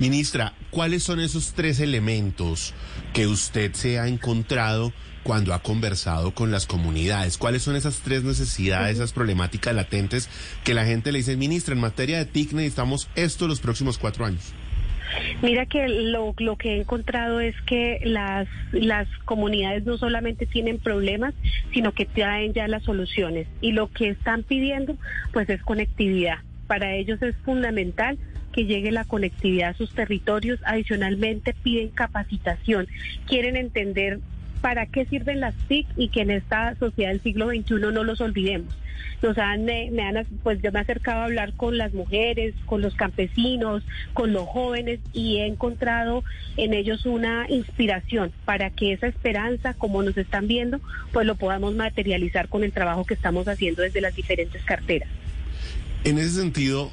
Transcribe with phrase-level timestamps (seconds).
[0.00, 2.74] Ministra, ¿cuáles son esos tres elementos
[3.12, 7.38] que usted se ha encontrado cuando ha conversado con las comunidades?
[7.38, 10.28] ¿Cuáles son esas tres necesidades, esas problemáticas latentes
[10.64, 14.24] que la gente le dice, ministra, en materia de TIC necesitamos esto los próximos cuatro
[14.24, 14.52] años?
[15.42, 20.78] Mira que lo, lo, que he encontrado es que las, las comunidades no solamente tienen
[20.80, 21.34] problemas,
[21.72, 23.46] sino que traen ya las soluciones.
[23.60, 24.96] Y lo que están pidiendo,
[25.32, 26.38] pues es conectividad.
[26.66, 28.18] Para ellos es fundamental
[28.54, 30.60] que llegue la conectividad a sus territorios.
[30.64, 32.86] Adicionalmente piden capacitación.
[33.26, 34.20] Quieren entender
[34.60, 38.20] para qué sirven las TIC y que en esta sociedad del siglo XXI no los
[38.22, 38.74] olvidemos.
[39.22, 42.94] Nos han, han, pues yo me he acercado a hablar con las mujeres, con los
[42.94, 43.82] campesinos,
[44.12, 46.24] con los jóvenes y he encontrado
[46.56, 50.80] en ellos una inspiración para que esa esperanza, como nos están viendo,
[51.12, 55.08] pues lo podamos materializar con el trabajo que estamos haciendo desde las diferentes carteras.
[56.04, 56.90] En ese sentido,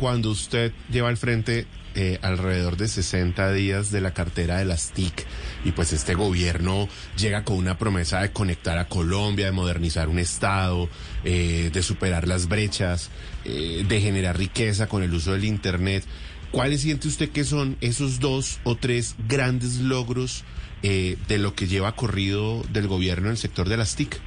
[0.00, 4.92] cuando usted lleva al frente eh, alrededor de 60 días de la cartera de las
[4.92, 5.26] TIC
[5.62, 6.88] y pues este gobierno
[7.18, 10.88] llega con una promesa de conectar a Colombia, de modernizar un Estado,
[11.22, 13.10] eh, de superar las brechas,
[13.44, 16.02] eh, de generar riqueza con el uso del Internet.
[16.50, 20.44] ¿Cuáles siente usted que son esos dos o tres grandes logros
[20.82, 24.18] de lo que lleva corrido del gobierno en el sector de las TIC?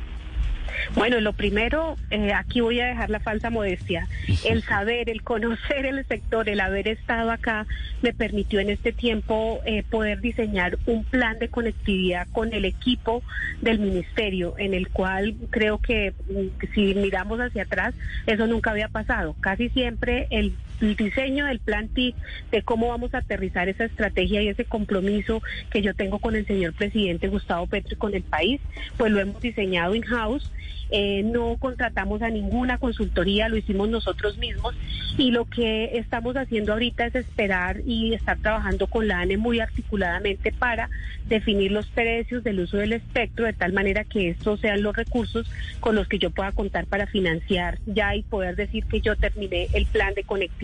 [0.95, 4.07] Bueno, lo primero, eh, aquí voy a dejar la falsa modestia.
[4.43, 7.65] El saber, el conocer el sector, el haber estado acá,
[8.01, 13.23] me permitió en este tiempo eh, poder diseñar un plan de conectividad con el equipo
[13.61, 17.93] del ministerio, en el cual creo que mm, si miramos hacia atrás,
[18.27, 19.35] eso nunca había pasado.
[19.39, 22.15] Casi siempre el el diseño del plan TIC,
[22.51, 26.45] de cómo vamos a aterrizar esa estrategia y ese compromiso que yo tengo con el
[26.45, 28.61] señor presidente Gustavo Petro y con el país,
[28.97, 30.49] pues lo hemos diseñado in-house.
[30.95, 34.75] Eh, no contratamos a ninguna consultoría, lo hicimos nosotros mismos
[35.17, 39.59] y lo que estamos haciendo ahorita es esperar y estar trabajando con la ANE muy
[39.59, 40.89] articuladamente para
[41.27, 45.49] definir los precios del uso del espectro de tal manera que estos sean los recursos
[45.79, 49.69] con los que yo pueda contar para financiar ya y poder decir que yo terminé
[49.73, 50.62] el plan de conectividad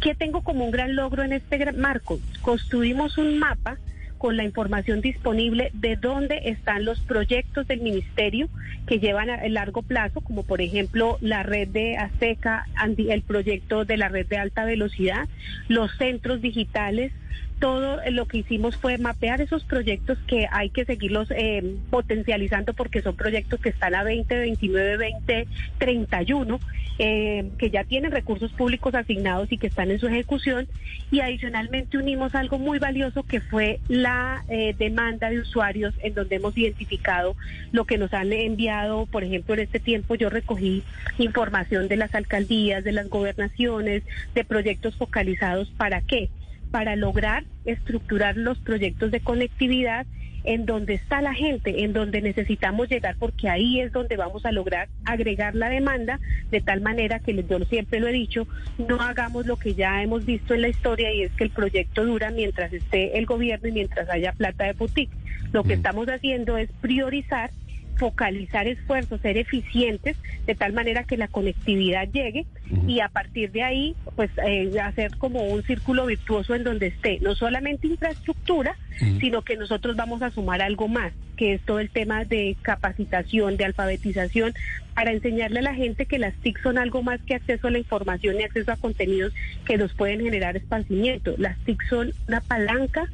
[0.00, 2.18] ¿Qué tengo como un gran logro en este marco?
[2.40, 3.78] Construimos un mapa
[4.18, 8.48] con la información disponible de dónde están los proyectos del ministerio
[8.86, 12.66] que llevan a largo plazo, como por ejemplo la red de Azteca,
[12.96, 15.28] el proyecto de la red de alta velocidad,
[15.68, 17.12] los centros digitales,
[17.62, 23.02] todo lo que hicimos fue mapear esos proyectos que hay que seguirlos eh, potencializando porque
[23.02, 25.46] son proyectos que están a 20, 29, 20,
[25.78, 26.58] 31,
[26.98, 30.66] que ya tienen recursos públicos asignados y que están en su ejecución.
[31.12, 36.36] Y adicionalmente unimos algo muy valioso que fue la eh, demanda de usuarios en donde
[36.36, 37.36] hemos identificado
[37.70, 39.06] lo que nos han enviado.
[39.06, 40.82] Por ejemplo, en este tiempo yo recogí
[41.18, 44.02] información de las alcaldías, de las gobernaciones,
[44.34, 45.70] de proyectos focalizados.
[45.76, 46.28] ¿Para qué?
[46.72, 50.06] Para lograr estructurar los proyectos de conectividad
[50.44, 54.50] en donde está la gente, en donde necesitamos llegar, porque ahí es donde vamos a
[54.50, 56.18] lograr agregar la demanda,
[56.50, 60.24] de tal manera que yo siempre lo he dicho, no hagamos lo que ya hemos
[60.24, 63.72] visto en la historia y es que el proyecto dura mientras esté el gobierno y
[63.72, 65.12] mientras haya plata de boutique.
[65.52, 65.78] Lo que mm.
[65.78, 67.50] estamos haciendo es priorizar
[67.96, 70.16] focalizar esfuerzos, ser eficientes,
[70.46, 72.46] de tal manera que la conectividad llegue
[72.86, 77.18] y a partir de ahí, pues eh, hacer como un círculo virtuoso en donde esté
[77.20, 81.90] no solamente infraestructura, sino que nosotros vamos a sumar algo más, que es todo el
[81.90, 84.54] tema de capacitación, de alfabetización,
[84.94, 87.78] para enseñarle a la gente que las TIC son algo más que acceso a la
[87.78, 89.32] información y acceso a contenidos
[89.64, 91.34] que nos pueden generar esparcimiento.
[91.38, 93.08] Las TIC son una palanca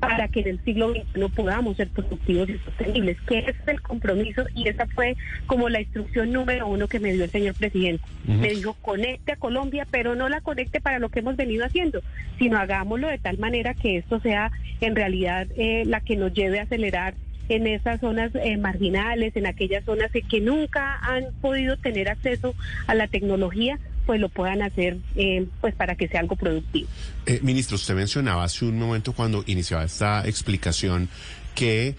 [0.00, 3.82] para que en el siglo XXI podamos ser productivos y sostenibles, que ese es el
[3.82, 5.14] compromiso y esa fue
[5.46, 8.02] como la instrucción número uno que me dio el señor presidente.
[8.26, 12.02] Me dijo, conecte a Colombia, pero no la conecte para lo que hemos venido haciendo,
[12.38, 16.60] sino hagámoslo de tal manera que esto sea en realidad eh, la que nos lleve
[16.60, 17.14] a acelerar
[17.50, 22.54] en esas zonas eh, marginales, en aquellas zonas que nunca han podido tener acceso
[22.86, 26.88] a la tecnología, pues lo puedan hacer eh, pues para que sea algo productivo.
[27.26, 31.08] Eh, ministro, usted mencionaba hace un momento cuando iniciaba esta explicación
[31.54, 31.96] que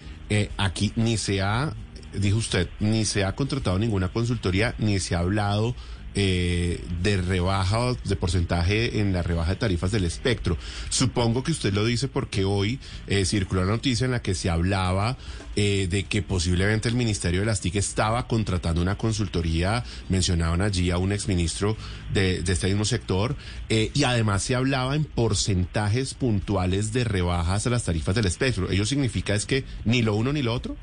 [0.56, 1.74] aquí ni se ha,
[2.14, 5.76] dijo usted, ni se ha contratado ninguna consultoría, ni se ha hablado
[6.14, 10.56] eh, de rebaja de porcentaje en la rebaja de tarifas del espectro.
[10.90, 14.50] Supongo que usted lo dice porque hoy eh, circuló la noticia en la que se
[14.50, 15.16] hablaba
[15.56, 20.90] eh, de que posiblemente el Ministerio de las TIC estaba contratando una consultoría, mencionaban allí
[20.90, 21.76] a un exministro
[22.12, 23.36] de, de este mismo sector,
[23.68, 28.70] y además se hablaba en porcentajes puntuales de rebajas a las tarifas del espectro.
[28.70, 30.76] ¿Ello significa es que ni lo uno ni lo otro?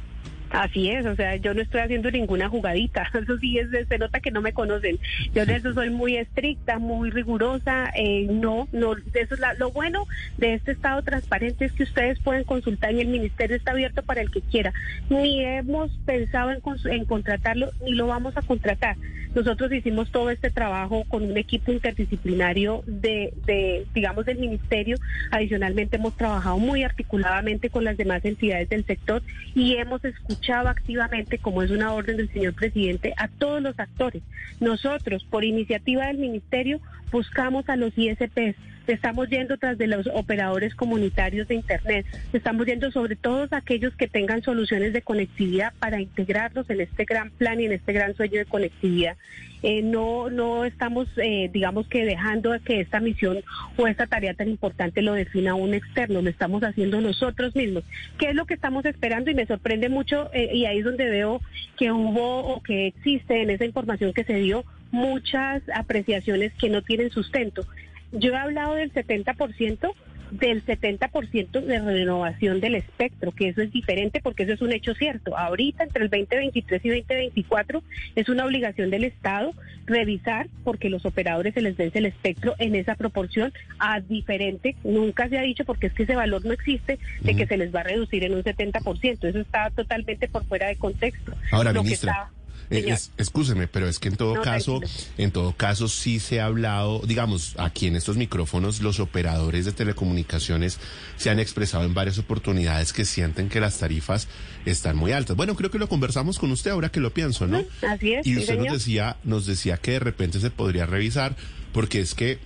[0.51, 4.19] Así es, o sea, yo no estoy haciendo ninguna jugadita, eso sí, es, se nota
[4.19, 4.97] que no me conocen.
[5.33, 10.07] Yo en eso soy muy estricta, muy rigurosa, eh, no, no, eso es lo bueno
[10.37, 14.21] de este estado transparente es que ustedes pueden consultar y el ministerio está abierto para
[14.21, 14.73] el que quiera.
[15.09, 16.61] Ni hemos pensado en,
[16.91, 18.95] en contratarlo, ni lo vamos a contratar.
[19.35, 24.97] Nosotros hicimos todo este trabajo con un equipo interdisciplinario de, de, digamos, del ministerio.
[25.29, 29.21] Adicionalmente hemos trabajado muy articuladamente con las demás entidades del sector
[29.53, 34.23] y hemos escuchado activamente, como es una orden del señor presidente, a todos los actores.
[34.59, 36.79] Nosotros, por iniciativa del ministerio,
[37.11, 38.55] buscamos a los ISPs
[38.93, 44.07] estamos yendo tras de los operadores comunitarios de Internet, estamos yendo sobre todos aquellos que
[44.07, 48.37] tengan soluciones de conectividad para integrarlos en este gran plan y en este gran sueño
[48.37, 49.17] de conectividad.
[49.61, 53.39] Eh, no, no estamos, eh, digamos que dejando que esta misión
[53.75, 57.83] o esta tarea tan importante lo defina un externo, lo estamos haciendo nosotros mismos.
[58.17, 59.29] ¿Qué es lo que estamos esperando?
[59.31, 61.41] Y me sorprende mucho, eh, y ahí es donde veo
[61.77, 66.81] que hubo o que existe en esa información que se dio muchas apreciaciones que no
[66.81, 67.65] tienen sustento.
[68.11, 69.93] Yo he hablado del 70%,
[70.31, 74.93] del 70% de renovación del espectro, que eso es diferente porque eso es un hecho
[74.93, 75.37] cierto.
[75.37, 77.83] Ahorita, entre el 2023 y 2024,
[78.15, 79.53] es una obligación del Estado
[79.85, 85.27] revisar, porque los operadores se les vence el espectro en esa proporción a diferente, nunca
[85.29, 87.81] se ha dicho porque es que ese valor no existe, de que se les va
[87.81, 89.27] a reducir en un 70%.
[89.27, 91.33] Eso está totalmente por fuera de contexto.
[91.51, 92.31] Ahora, ministra.
[92.71, 94.79] Eh, escúcheme, pero es que en todo caso,
[95.17, 99.71] en todo caso sí se ha hablado, digamos, aquí en estos micrófonos los operadores de
[99.71, 100.79] telecomunicaciones
[101.17, 104.27] se han expresado en varias oportunidades que sienten que las tarifas
[104.65, 105.35] están muy altas.
[105.35, 107.63] Bueno, creo que lo conversamos con usted ahora que lo pienso, ¿no?
[107.87, 108.27] Así es.
[108.27, 111.35] Y usted nos decía, nos decía que de repente se podría revisar
[111.73, 112.39] porque es que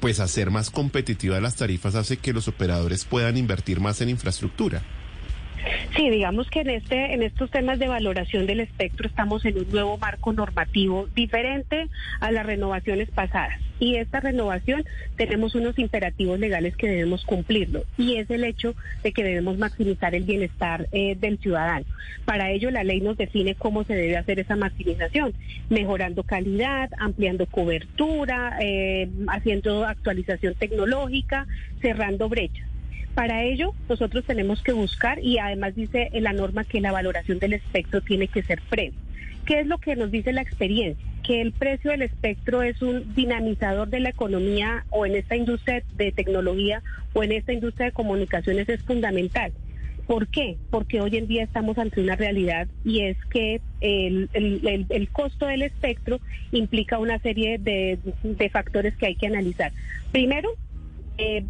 [0.00, 4.82] pues hacer más competitivas las tarifas hace que los operadores puedan invertir más en infraestructura.
[5.94, 9.70] Sí, digamos que en este, en estos temas de valoración del espectro estamos en un
[9.70, 11.88] nuevo marco normativo diferente
[12.20, 13.60] a las renovaciones pasadas.
[13.78, 14.84] Y esta renovación
[15.16, 17.84] tenemos unos imperativos legales que debemos cumplirlo.
[17.98, 21.84] Y es el hecho de que debemos maximizar el bienestar eh, del ciudadano.
[22.24, 25.34] Para ello la ley nos define cómo se debe hacer esa maximización,
[25.68, 31.46] mejorando calidad, ampliando cobertura, eh, haciendo actualización tecnológica,
[31.82, 32.71] cerrando brechas.
[33.14, 37.38] Para ello, nosotros tenemos que buscar, y además dice en la norma que la valoración
[37.38, 38.98] del espectro tiene que ser previa.
[39.44, 41.04] ¿Qué es lo que nos dice la experiencia?
[41.22, 45.82] Que el precio del espectro es un dinamizador de la economía o en esta industria
[45.96, 46.82] de tecnología
[47.12, 49.52] o en esta industria de comunicaciones es fundamental.
[50.06, 50.56] ¿Por qué?
[50.70, 56.20] Porque hoy en día estamos ante una realidad y es que el, costo del espectro
[56.50, 59.70] implica una serie de, de factores que hay que analizar.
[60.10, 60.50] Primero,
[61.18, 61.44] eh,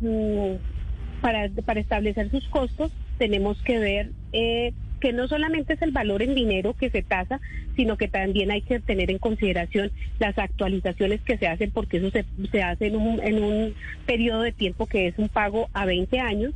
[1.22, 6.22] para, para establecer sus costos tenemos que ver eh, que no solamente es el valor
[6.22, 7.40] en dinero que se tasa,
[7.76, 12.10] sino que también hay que tener en consideración las actualizaciones que se hacen, porque eso
[12.10, 13.74] se, se hace en un, en un
[14.06, 16.52] periodo de tiempo que es un pago a 20 años.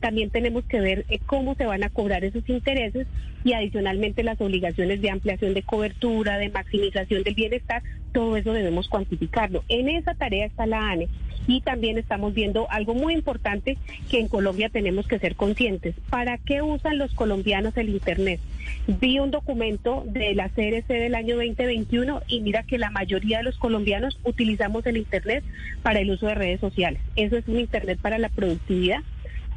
[0.00, 3.06] También tenemos que ver eh, cómo se van a cobrar esos intereses
[3.44, 7.82] y adicionalmente las obligaciones de ampliación de cobertura, de maximización del bienestar,
[8.16, 9.62] todo eso debemos cuantificarlo.
[9.68, 11.08] En esa tarea está la ANE
[11.46, 13.76] y también estamos viendo algo muy importante
[14.10, 15.94] que en Colombia tenemos que ser conscientes.
[16.08, 18.40] ¿Para qué usan los colombianos el Internet?
[18.86, 23.44] Vi un documento de la CRC del año 2021 y mira que la mayoría de
[23.44, 25.44] los colombianos utilizamos el Internet
[25.82, 27.02] para el uso de redes sociales.
[27.16, 29.02] Eso es un Internet para la productividad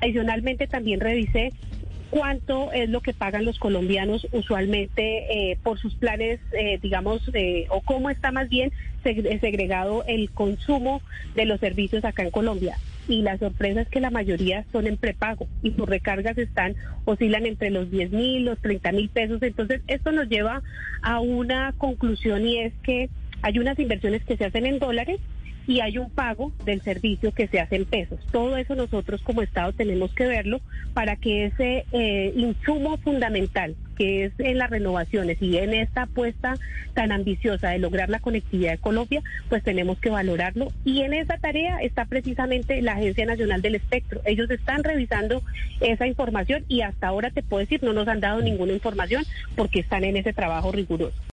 [0.02, 1.52] Adicionalmente también revisé
[2.10, 7.68] cuánto es lo que pagan los colombianos usualmente eh, por sus planes, eh, digamos, eh,
[7.70, 8.72] o cómo está más bien
[9.04, 11.02] segregado el consumo
[11.36, 12.78] de los servicios acá en Colombia.
[13.08, 16.76] Y la sorpresa es que la mayoría son en prepago y sus recargas están,
[17.06, 19.42] oscilan entre los 10 mil, los 30 mil pesos.
[19.42, 20.62] Entonces, esto nos lleva
[21.02, 23.10] a una conclusión y es que
[23.42, 25.20] hay unas inversiones que se hacen en dólares
[25.70, 28.20] y hay un pago del servicio que se hace en pesos.
[28.32, 30.62] Todo eso nosotros como Estado tenemos que verlo
[30.96, 36.58] para que ese eh, insumo fundamental que es en las renovaciones y en esta apuesta
[36.94, 40.70] tan ambiciosa de lograr la conectividad de Colombia, pues tenemos que valorarlo.
[40.86, 44.22] Y en esa tarea está precisamente la Agencia Nacional del Espectro.
[44.24, 45.44] Ellos están revisando
[45.82, 49.82] esa información y hasta ahora te puedo decir, no nos han dado ninguna información porque
[49.82, 51.20] están en ese trabajo riguroso.